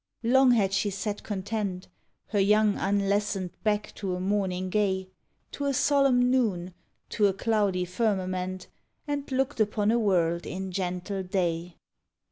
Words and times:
Long 0.23 0.49
had 0.53 0.73
she 0.73 0.89
sat 0.89 1.21
content, 1.21 1.87
Her 2.29 2.39
young 2.39 2.75
unlessoned 2.75 3.51
back 3.63 3.93
to 3.97 4.15
a 4.15 4.19
morning 4.19 4.71
gay, 4.71 5.09
To 5.51 5.65
a 5.65 5.75
solemn 5.75 6.31
noon, 6.31 6.73
to 7.09 7.27
a 7.27 7.33
cloudy 7.33 7.85
firmament, 7.85 8.65
And 9.07 9.31
looked 9.31 9.59
upon 9.59 9.91
a 9.91 9.99
world 9.99 10.47
in 10.47 10.71
gentle 10.71 11.21
day. 11.21 11.75